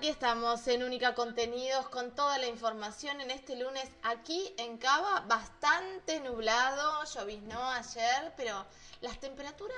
[0.00, 5.26] Aquí estamos en Única Contenidos con toda la información en este lunes aquí en Cava,
[5.28, 8.64] bastante nublado, lloviznó ayer, pero
[9.02, 9.76] las temperaturas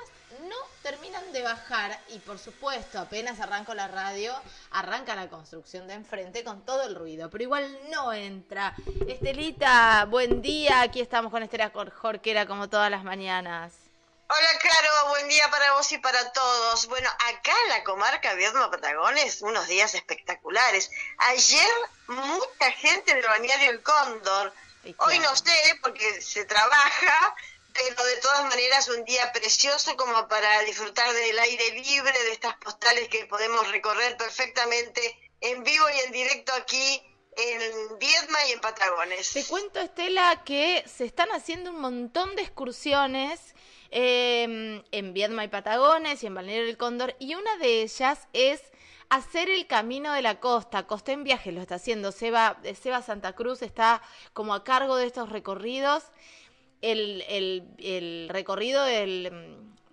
[0.49, 0.55] no
[0.85, 4.33] terminan de bajar y por supuesto apenas arranco la radio,
[4.71, 8.77] arranca la construcción de enfrente con todo el ruido, pero igual no entra.
[9.09, 13.82] Estelita, buen día, aquí estamos con Estela Jorquera como todas las mañanas.
[14.35, 16.87] Hola, Caro, buen día para vos y para todos.
[16.87, 20.91] Bueno, acá en la comarca Viedma Patagones, unos días espectaculares.
[21.19, 21.69] Ayer
[22.07, 24.55] mucha gente del bañario El Cóndor.
[24.97, 27.37] Hoy no sé, porque se trabaja,
[27.75, 32.57] pero de todas maneras un día precioso como para disfrutar del aire libre, de estas
[32.57, 37.03] postales que podemos recorrer perfectamente en vivo y en directo aquí
[37.37, 39.31] en Viedma y en Patagones.
[39.35, 43.55] Te cuento, Estela, que se están haciendo un montón de excursiones
[43.95, 48.63] Em, en Viedma y Patagones y en Balneario del Cóndor, y una de ellas es
[49.11, 50.87] hacer el camino de la costa.
[50.87, 52.11] Costa en Viaje lo está haciendo.
[52.11, 54.01] Seba, Seba Santa Cruz está
[54.33, 56.05] como a cargo de estos recorridos.
[56.81, 59.31] El, el, el recorrido del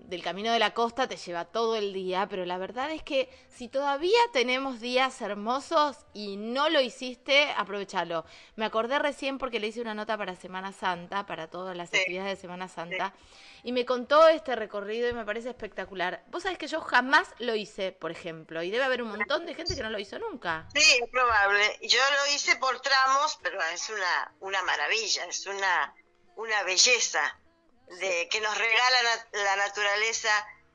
[0.10, 3.30] del Camino de la Costa te lleva todo el día, pero la verdad es que
[3.48, 8.26] si todavía tenemos días hermosos y no lo hiciste, aprovechalo.
[8.56, 12.38] Me acordé recién porque le hice una nota para Semana Santa, para todas las actividades
[12.38, 13.14] de Semana Santa,
[13.64, 16.24] y me contó este recorrido y me parece espectacular.
[16.28, 19.54] Vos sabés que yo jamás lo hice, por ejemplo, y debe haber un montón de
[19.54, 20.68] gente que no lo hizo nunca.
[20.74, 21.78] Sí, es probable.
[21.84, 25.94] Yo lo hice por tramos, pero es una, una maravilla, es una,
[26.36, 27.39] una belleza
[28.00, 30.30] de que nos regala la naturaleza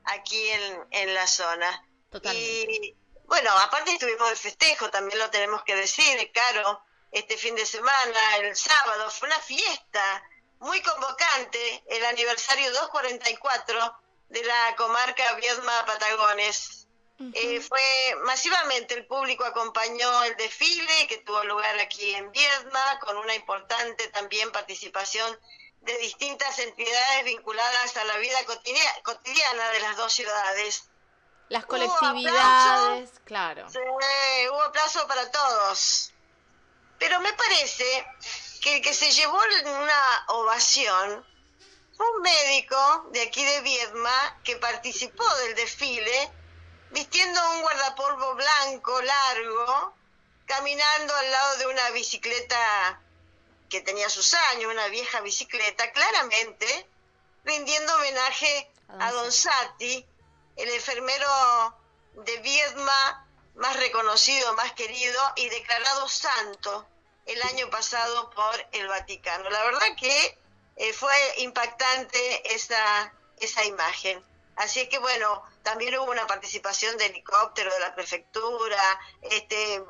[0.05, 1.85] aquí en, en la zona.
[2.33, 7.65] Y bueno, aparte estuvimos de festejo, también lo tenemos que decir, Caro, este fin de
[7.65, 10.23] semana, el sábado, fue una fiesta
[10.59, 13.97] muy convocante, el aniversario 244
[14.29, 16.87] de la comarca Viedma Patagones.
[17.33, 17.81] Eh, fue
[18.25, 24.07] masivamente, el público acompañó el desfile que tuvo lugar aquí en Viedma, con una importante
[24.09, 25.39] también participación
[25.85, 28.37] de distintas entidades vinculadas a la vida
[29.03, 30.89] cotidiana de las dos ciudades.
[31.49, 33.69] Las colectividades, claro.
[33.69, 33.79] Sí,
[34.49, 36.11] hubo aplauso para todos.
[36.97, 38.07] Pero me parece
[38.61, 41.25] que el que se llevó una ovación
[41.95, 46.31] fue un médico de aquí de Viedma que participó del desfile
[46.91, 49.93] vistiendo un guardapolvo blanco largo,
[50.45, 53.01] caminando al lado de una bicicleta
[53.69, 56.87] que tenía sus años, una vieja bicicleta, claramente
[57.43, 60.05] rindiendo homenaje a Don Sati,
[60.55, 61.77] el enfermero
[62.13, 66.87] de Viedma más reconocido, más querido y declarado santo
[67.25, 69.49] el año pasado por el Vaticano.
[69.49, 70.37] La verdad que
[70.75, 74.23] eh, fue impactante esa, esa imagen.
[74.55, 79.83] Así es que bueno, también hubo una participación de helicóptero de la prefectura, este,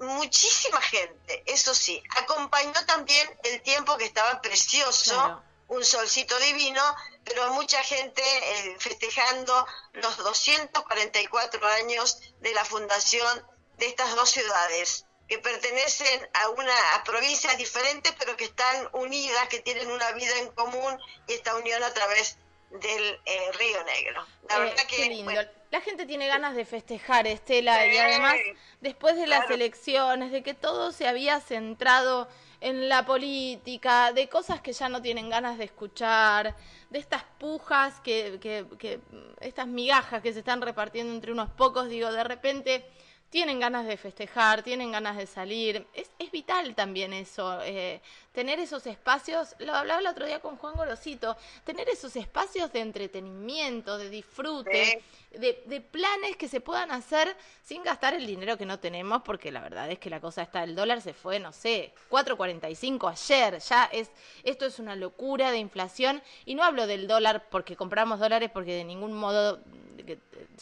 [0.00, 6.82] muchísima gente, eso sí, acompañó también el tiempo que estaba precioso, un solcito divino,
[7.24, 13.46] pero mucha gente eh, festejando los 244 años de la fundación
[13.76, 19.48] de estas dos ciudades que pertenecen a una a provincias diferentes pero que están unidas,
[19.48, 22.36] que tienen una vida en común y esta unión a través
[22.70, 24.26] del eh, Río Negro.
[24.48, 28.34] La eh, verdad que la gente tiene ganas de festejar, Estela, y además
[28.80, 32.28] después de las elecciones, de que todo se había centrado
[32.60, 36.56] en la política, de cosas que ya no tienen ganas de escuchar,
[36.90, 39.00] de estas pujas, que, que, que
[39.40, 42.84] estas migajas que se están repartiendo entre unos pocos, digo, de repente
[43.30, 45.86] tienen ganas de festejar, tienen ganas de salir.
[45.94, 48.02] Es, es vital también eso, eh,
[48.32, 52.80] tener esos espacios, lo hablaba el otro día con Juan Gorosito, tener esos espacios de
[52.80, 55.02] entretenimiento, de disfrute,
[55.32, 59.50] de, de, planes que se puedan hacer sin gastar el dinero que no tenemos, porque
[59.50, 63.58] la verdad es que la cosa está, el dólar se fue, no sé, 4.45 ayer,
[63.58, 64.10] ya es,
[64.44, 68.74] esto es una locura de inflación, y no hablo del dólar porque compramos dólares porque
[68.74, 69.60] de ningún modo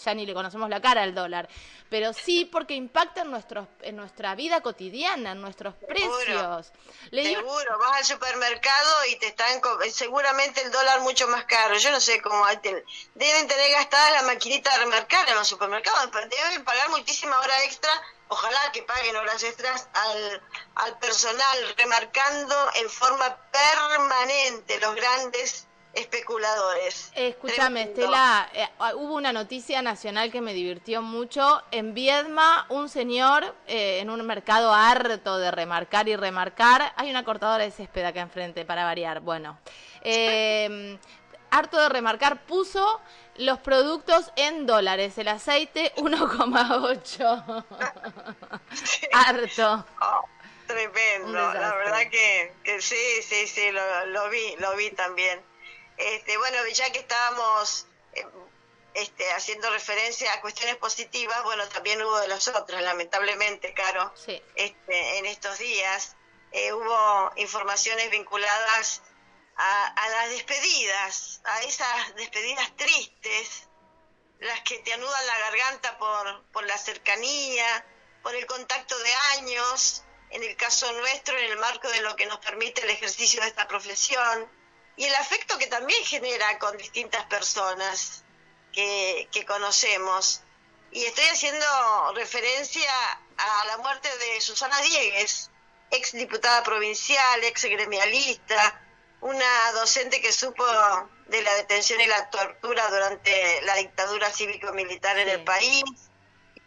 [0.05, 1.49] ya ni le conocemos la cara al dólar,
[1.88, 6.73] pero sí porque impacta en, nuestros, en nuestra vida cotidiana, en nuestros precios.
[7.11, 9.60] Seguro, vas al supermercado y te están,
[9.93, 12.44] seguramente el dólar mucho más caro, yo no sé cómo,
[13.14, 17.90] deben tener gastada la maquinita de remarcar en los supermercados, deben pagar muchísima hora extra
[18.28, 20.43] ojalá que paguen horas extras al,
[20.76, 25.68] al personal, remarcando en forma permanente los grandes
[25.99, 27.11] especuladores.
[27.15, 31.62] Escúchame, Estela, eh, hubo una noticia nacional que me divirtió mucho.
[31.71, 37.25] En Viedma, un señor eh, en un mercado harto de remarcar y remarcar, hay una
[37.25, 39.21] cortadora de césped acá enfrente para variar.
[39.21, 39.59] Bueno,
[40.03, 40.99] eh,
[41.50, 43.00] harto de remarcar, puso
[43.37, 47.65] los productos en dólares, el aceite 1,8.
[49.12, 49.87] harto.
[50.00, 50.25] Oh,
[50.67, 55.41] tremendo, la verdad que, sí, sí, sí, lo, vi, lo vi también.
[55.99, 58.25] Este, bueno, ya que estábamos eh,
[58.95, 64.12] este, haciendo referencia a cuestiones positivas, bueno, también hubo de las otras, lamentablemente, Caro,
[64.55, 66.17] este, en estos días.
[66.53, 69.03] Eh, hubo informaciones vinculadas
[69.56, 73.69] a, las despedidas, a esas despedidas tristes,
[74.39, 77.85] las que te anudan la garganta por, por la cercanía,
[78.23, 82.27] por el contacto de años, en el caso nuestro, en el marco de lo que
[82.27, 84.49] nos permite el ejercicio de esta profesión,
[84.99, 88.25] y el afecto que también genera con distintas personas
[88.73, 90.43] que, que conocemos.
[90.91, 92.91] Y estoy haciendo referencia
[93.37, 95.50] a la muerte de Susana Diegues,
[95.93, 98.83] ex diputada provincial, ex gremialista,
[99.21, 100.67] una docente que supo
[101.27, 105.85] de la detención y la tortura durante la dictadura cívico-militar en el país,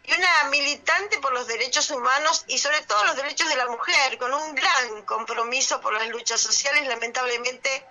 [0.04, 4.16] y una militante por los derechos humanos y sobre todo los derechos de la mujer,
[4.16, 7.86] con un gran compromiso por las luchas sociales, lamentablemente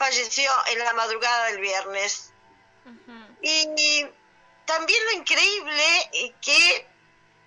[0.00, 2.32] falleció en la madrugada del viernes.
[3.42, 4.06] y,
[4.64, 5.84] también lo increíble
[6.40, 6.86] que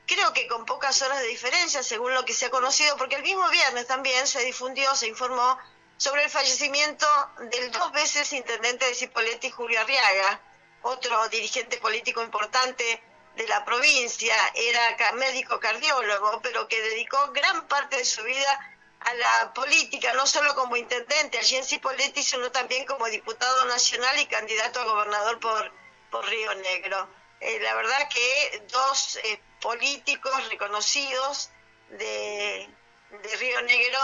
[0.05, 3.23] creo que con pocas horas de diferencia, según lo que se ha conocido, porque el
[3.23, 5.57] mismo viernes también se difundió, se informó
[5.95, 7.07] sobre el fallecimiento
[7.51, 10.41] del dos veces intendente de Cipolletti, Julio Arriaga,
[10.81, 13.01] otro dirigente político importante
[13.37, 18.72] de la provincia, era médico cardiólogo, pero que dedicó gran parte de su vida
[19.05, 24.17] a la política, no solo como intendente allí en Cipolletti, sino también como diputado nacional
[24.19, 25.71] y candidato a gobernador por,
[26.09, 27.09] por Río Negro.
[27.39, 31.49] Eh, la verdad que dos eh, políticos reconocidos
[31.89, 32.69] de,
[33.09, 33.99] de Río Negro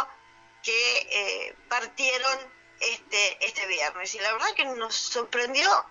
[0.64, 2.38] que eh, partieron
[2.80, 4.14] este, este viernes.
[4.16, 5.86] Y la verdad que nos sorprendió,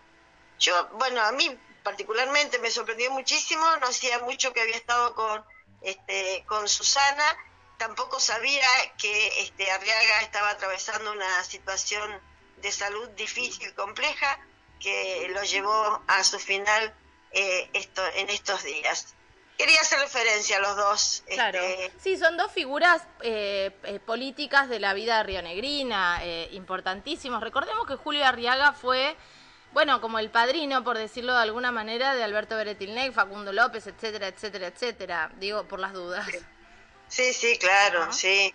[0.59, 5.45] yo, bueno, a mí particularmente me sorprendió muchísimo, no hacía mucho que había estado con,
[5.81, 7.37] este, con Susana,
[7.79, 8.67] tampoco sabía
[8.99, 12.21] que este, Arriaga estaba atravesando una situación
[12.61, 14.39] de salud difícil, compleja,
[14.81, 16.95] que lo llevó a su final
[17.33, 19.15] eh, esto, en estos días
[19.59, 21.25] quería hacer referencia a los dos.
[21.27, 21.59] Claro.
[21.59, 27.43] Este, sí, son dos figuras eh, eh, políticas de la vida rionegrina, eh, importantísimos.
[27.43, 29.17] Recordemos que Julio Arriaga fue,
[29.73, 34.29] bueno, como el padrino, por decirlo de alguna manera, de Alberto Beretilnec, Facundo López, etcétera,
[34.29, 35.33] etcétera, etcétera.
[35.39, 36.25] Digo, por las dudas.
[36.31, 36.39] Sí,
[37.09, 38.55] sí, claro, sí.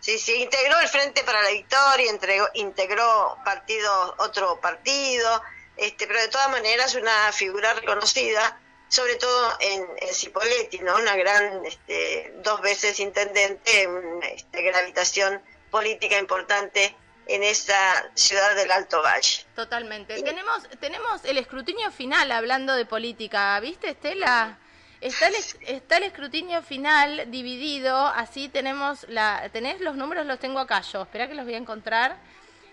[0.00, 5.42] Sí, sí, integró el Frente para la Victoria, entregó, integró partido, otro partido,
[5.76, 8.60] este, pero de todas maneras una figura reconocida
[8.94, 10.94] sobre todo en, en Cipoletti, ¿no?
[10.96, 16.94] Una gran, este, dos veces intendente, una este, gravitación política importante
[17.26, 17.76] en esa
[18.14, 19.44] ciudad del Alto Valle.
[19.56, 20.22] Totalmente.
[20.22, 24.58] Tenemos, tenemos el escrutinio final hablando de política, ¿viste, Estela?
[25.04, 25.34] Está el,
[25.66, 31.02] está el escrutinio final dividido, así tenemos la, tenés los números, los tengo acá yo,
[31.02, 32.16] espera que los voy a encontrar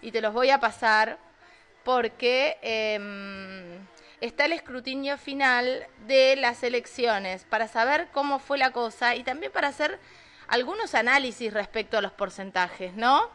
[0.01, 1.17] y te los voy a pasar
[1.83, 3.79] porque eh,
[4.21, 9.51] está el escrutinio final de las elecciones para saber cómo fue la cosa y también
[9.51, 9.99] para hacer
[10.47, 13.29] algunos análisis respecto a los porcentajes, ¿no?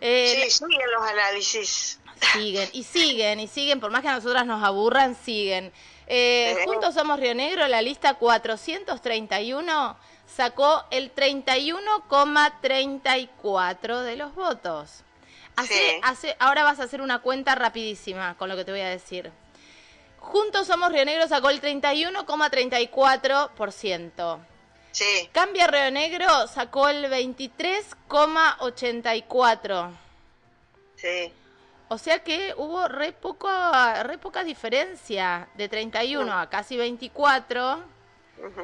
[0.00, 1.98] Eh, sí, siguen los análisis.
[2.32, 5.72] Siguen, y siguen, y siguen, por más que a nosotras nos aburran, siguen.
[6.06, 15.02] Eh, juntos Somos Río Negro, la lista 431 sacó el 31,34 de los votos.
[15.56, 18.88] Hace, hace, ahora vas a hacer una cuenta rapidísima con lo que te voy a
[18.88, 19.30] decir.
[20.18, 24.38] Juntos Somos Río Negro sacó el 31,34%.
[24.90, 25.28] Sí.
[25.32, 29.90] Cambia Río Negro sacó el 23,84%.
[30.96, 31.30] Sí.
[31.88, 37.82] O sea que hubo re, poca, re poca diferencia de 31 a casi 24.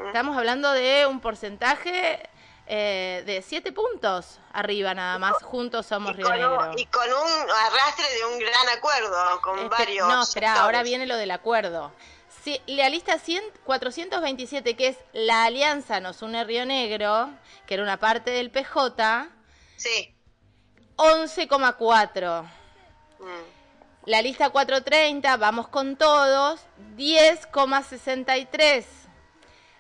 [0.06, 2.28] Estamos hablando de un porcentaje
[2.66, 6.72] eh, de siete puntos arriba nada más, juntos somos Río Negro.
[6.76, 10.08] Y con un arrastre de un gran acuerdo, con varios...
[10.08, 11.92] No, espera, ahora viene lo del acuerdo.
[12.44, 17.30] Si, la lista 100, 427, que es la alianza Nos Une Río Negro,
[17.66, 19.28] que era una parte del PJ,
[19.76, 20.14] sí.
[20.96, 22.59] 11,4.
[23.20, 23.60] Mm.
[24.06, 26.60] La lista 430, vamos con todos,
[26.96, 28.84] 10,63.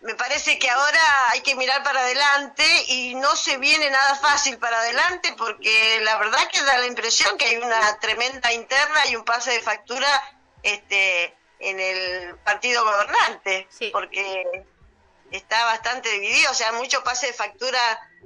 [0.00, 1.00] me parece que ahora
[1.30, 6.16] hay que mirar para adelante y no se viene nada fácil para adelante porque la
[6.18, 10.08] verdad que da la impresión que hay una tremenda interna y un pase de factura
[10.62, 14.64] este en el partido gobernante porque
[15.32, 17.78] está bastante dividido, o sea, mucho pase de factura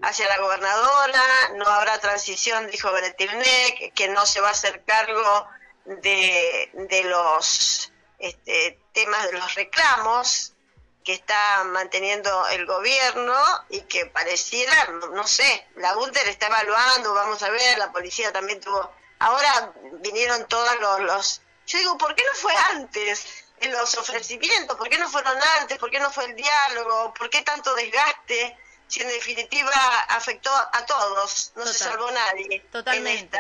[0.03, 1.23] hacia la gobernadora,
[1.57, 5.49] no habrá transición, dijo Beretilnec, que no se va a hacer cargo
[5.85, 10.52] de, de los este, temas de los reclamos,
[11.05, 13.35] que está manteniendo el gobierno
[13.69, 18.61] y que pareciera, no sé, la UNTER está evaluando, vamos a ver, la policía también
[18.61, 18.91] tuvo...
[19.19, 21.43] Ahora vinieron todos los, los...
[21.67, 23.45] Yo digo, ¿por qué no fue antes?
[23.61, 25.79] En los ofrecimientos, ¿por qué no fueron antes?
[25.79, 27.15] ¿Por qué no fue el diálogo?
[27.15, 28.59] ¿Por qué tanto desgaste?
[28.89, 29.73] Si en definitiva
[30.09, 32.61] afectó a todos, no se salvó nadie.
[32.73, 33.39] Totalmente.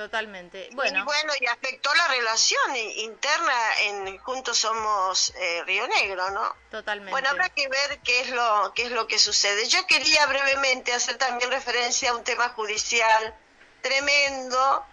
[0.00, 0.70] Totalmente.
[0.72, 1.00] Bueno.
[1.00, 6.56] Y bueno, y afectó la relación interna en Juntos Somos eh, Río Negro, ¿no?
[6.70, 7.10] Totalmente.
[7.10, 9.66] Bueno, habrá que ver qué es lo qué es lo que sucede.
[9.66, 13.34] Yo quería brevemente hacer también referencia a un tema judicial
[13.82, 14.86] tremendo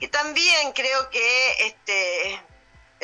[0.00, 2.42] que también creo que este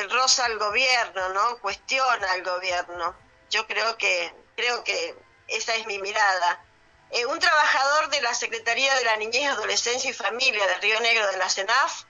[0.08, 1.58] roza al gobierno, ¿no?
[1.58, 3.14] Cuestiona al gobierno.
[3.50, 5.14] Yo creo que creo que
[5.48, 6.64] esa es mi mirada
[7.12, 11.26] eh, un trabajador de la Secretaría de la Niñez, Adolescencia y Familia de Río Negro
[11.28, 12.04] de la CENAF,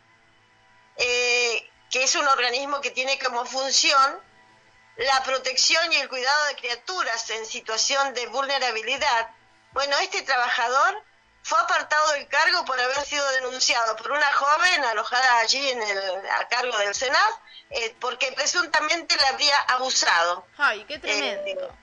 [0.97, 4.21] eh, que es un organismo que tiene como función
[4.97, 9.30] la protección y el cuidado de criaturas en situación de vulnerabilidad.
[9.73, 11.02] Bueno, este trabajador
[11.42, 16.30] fue apartado del cargo por haber sido denunciado por una joven alojada allí en el,
[16.30, 17.35] a cargo del Senaf,
[17.71, 20.47] eh, porque presuntamente le habría abusado.
[20.59, 21.75] ¡Ay, qué tremendo!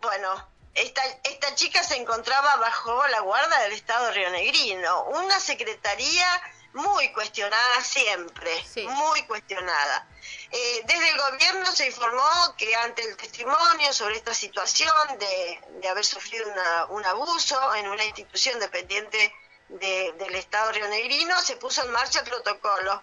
[0.00, 6.26] bueno, esta, esta chica se encontraba bajo la guarda del Estado rionegrino, una secretaría
[6.74, 8.52] muy cuestionada siempre,
[8.88, 10.06] muy cuestionada.
[10.50, 15.88] Eh, desde el gobierno se informó que ante el testimonio sobre esta situación de, de
[15.88, 16.46] haber sufrido
[16.90, 19.34] un abuso en una institución dependiente
[19.68, 23.02] del Estado rionegrino, se puso en marcha el protocolo.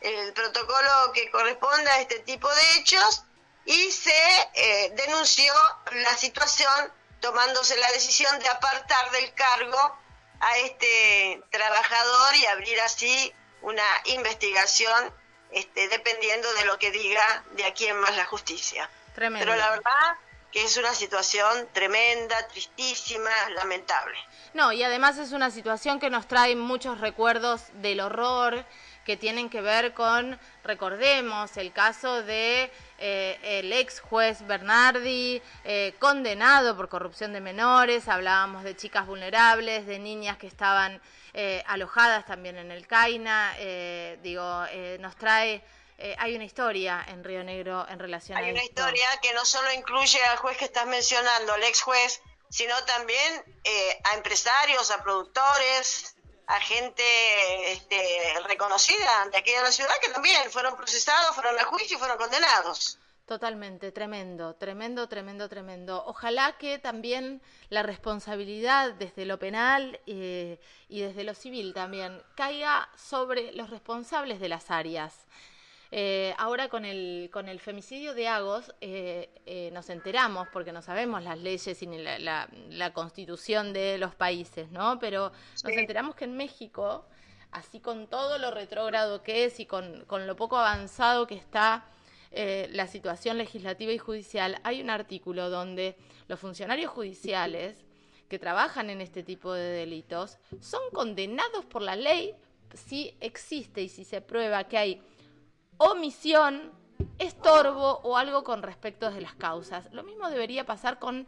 [0.00, 3.24] El protocolo que corresponde a este tipo de hechos
[3.68, 5.52] y se eh, denunció
[5.92, 9.98] la situación tomándose la decisión de apartar del cargo
[10.40, 15.12] a este trabajador y abrir así una investigación
[15.50, 18.88] este, dependiendo de lo que diga de aquí en más la justicia.
[19.14, 20.16] Pero la verdad
[20.50, 24.16] que es una situación tremenda, tristísima, lamentable.
[24.54, 28.64] No, y además es una situación que nos trae muchos recuerdos del horror
[29.04, 35.94] que tienen que ver con, recordemos, el caso de eh, el ex juez Bernardi, eh,
[36.00, 41.00] condenado por corrupción de menores, hablábamos de chicas vulnerables, de niñas que estaban
[41.32, 43.54] eh, alojadas también en el CAINA,
[44.22, 44.64] digo,
[44.98, 45.62] nos trae...
[46.18, 49.72] hay una historia en Río Negro en relación a Hay una historia que no solo
[49.72, 53.44] incluye al juez que estás mencionando, el ex juez, sino también
[54.04, 56.16] a empresarios, a productores,
[56.48, 57.02] a gente
[57.72, 57.98] este,
[58.46, 62.16] reconocida de aquí de la ciudad que también fueron procesados, fueron a juicio y fueron
[62.16, 62.98] condenados.
[63.26, 66.02] Totalmente, tremendo, tremendo, tremendo, tremendo.
[66.06, 72.88] Ojalá que también la responsabilidad desde lo penal eh, y desde lo civil también caiga
[72.96, 75.26] sobre los responsables de las áreas.
[75.90, 80.82] Eh, ahora con el, con el femicidio de Agos eh, eh, nos enteramos, porque no
[80.82, 84.98] sabemos las leyes y la, la, constitución de los países, ¿no?
[84.98, 85.32] Pero
[85.64, 87.06] nos enteramos que en México
[87.50, 91.84] así con todo lo retrógrado que es y con, lo poco avanzado que está
[92.30, 95.96] eh, la situación legislativa y judicial, hay un artículo donde
[96.28, 97.84] los funcionarios judiciales
[98.28, 102.34] que trabajan en este tipo de delitos son condenados por la ley
[102.74, 105.02] si existe y si se prueba que hay
[105.78, 106.72] omisión,
[107.18, 109.92] estorbo o algo con respecto de las causas.
[109.92, 111.26] Lo mismo debería pasar con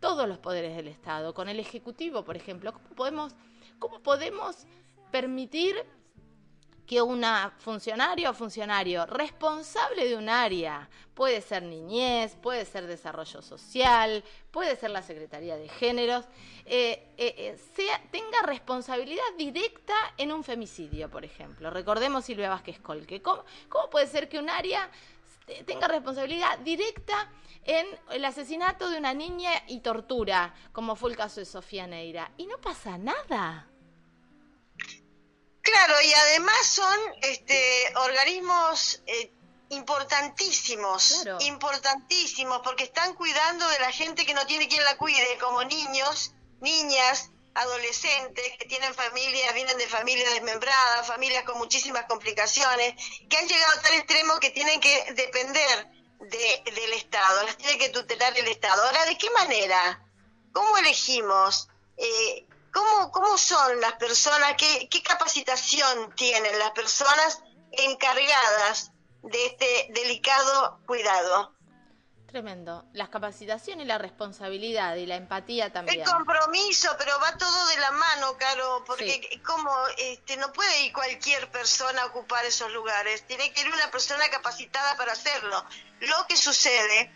[0.00, 2.72] todos los poderes del Estado, con el Ejecutivo, por ejemplo.
[2.72, 3.34] ¿Cómo podemos,
[3.78, 4.66] cómo podemos
[5.10, 5.76] permitir
[6.88, 13.42] que una funcionaria o funcionario responsable de un área, puede ser niñez, puede ser desarrollo
[13.42, 16.24] social, puede ser la Secretaría de Géneros,
[16.64, 21.68] eh, eh, eh, sea, tenga responsabilidad directa en un femicidio, por ejemplo.
[21.68, 23.20] Recordemos Silvia Vázquez Colque.
[23.20, 24.90] ¿Cómo, ¿Cómo puede ser que un área
[25.66, 27.30] tenga responsabilidad directa
[27.64, 32.32] en el asesinato de una niña y tortura, como fue el caso de Sofía Neira?
[32.38, 33.67] Y no pasa nada.
[35.70, 39.30] Claro, y además son este, organismos eh,
[39.70, 45.62] importantísimos, importantísimos, porque están cuidando de la gente que no tiene quien la cuide, como
[45.64, 52.94] niños, niñas, adolescentes que tienen familias, vienen de familias desmembradas, familias con muchísimas complicaciones,
[53.28, 55.88] que han llegado a tal extremo que tienen que depender
[56.20, 58.82] del Estado, las tiene que tutelar el Estado.
[58.84, 60.02] Ahora, ¿de qué manera?
[60.52, 61.68] ¿Cómo elegimos?
[61.96, 64.54] Eh, ¿Cómo, cómo son las personas?
[64.56, 71.58] ¿Qué, ¿Qué capacitación tienen las personas encargadas de este delicado cuidado?
[72.28, 72.84] Tremendo.
[72.92, 76.00] Las capacitaciones y la responsabilidad y la empatía también.
[76.00, 80.92] El compromiso, pero va todo de la mano, Caro, porque como este, no puede ir
[80.92, 85.64] cualquier persona a ocupar esos lugares, tiene que ir una persona capacitada para hacerlo.
[86.00, 87.10] Lo que sucede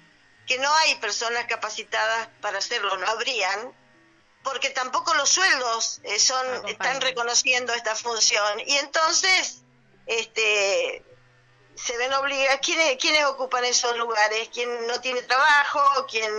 [0.46, 3.74] que no hay personas capacitadas para hacerlo, no habrían,
[4.42, 8.60] porque tampoco los sueldos eh, son están reconociendo esta función.
[8.66, 9.62] Y entonces
[10.06, 11.04] este
[11.74, 16.30] se ven obligados ¿quiénes, quiénes ocupan esos lugares quién no tiene trabajo quién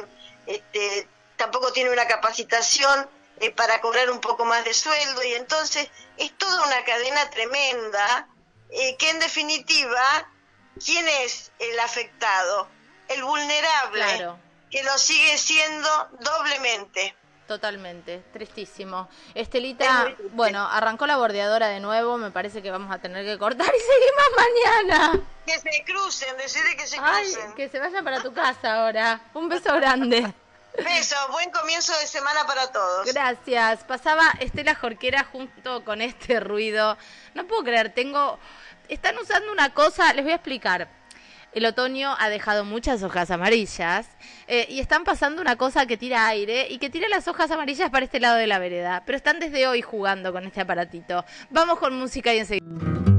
[0.45, 1.07] este,
[1.37, 6.37] tampoco tiene una capacitación eh, para cobrar un poco más de sueldo y entonces es
[6.37, 8.27] toda una cadena tremenda
[8.69, 10.29] eh, que en definitiva
[10.83, 12.67] quién es el afectado
[13.07, 14.35] el vulnerable
[14.69, 17.15] que lo sigue siendo doblemente
[17.47, 19.09] Totalmente, tristísimo.
[19.35, 23.67] Estelita, bueno, arrancó la bordeadora de nuevo, me parece que vamos a tener que cortar
[23.75, 25.25] y seguimos mañana.
[25.45, 27.41] Que se crucen, decide que se crucen.
[27.49, 29.21] Ay, que se vaya para tu casa ahora.
[29.33, 30.33] Un beso grande.
[30.77, 33.05] Beso, buen comienzo de semana para todos.
[33.13, 33.83] Gracias.
[33.83, 36.97] Pasaba Estela Jorquera junto con este ruido.
[37.33, 38.39] No puedo creer, tengo...
[38.87, 40.89] Están usando una cosa, les voy a explicar
[41.53, 44.07] el otoño ha dejado muchas hojas amarillas
[44.47, 47.89] eh, y están pasando una cosa que tira aire y que tira las hojas amarillas
[47.89, 49.03] para este lado de la vereda.
[49.05, 51.25] Pero están desde hoy jugando con este aparatito.
[51.49, 53.12] Vamos con música y enseguida.